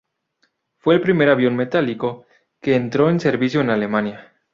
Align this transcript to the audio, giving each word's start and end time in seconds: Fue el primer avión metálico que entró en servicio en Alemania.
Fue 0.79 0.95
el 0.95 1.01
primer 1.01 1.29
avión 1.29 1.55
metálico 1.55 2.25
que 2.59 2.73
entró 2.75 3.11
en 3.11 3.19
servicio 3.19 3.61
en 3.61 3.69
Alemania. 3.69 4.33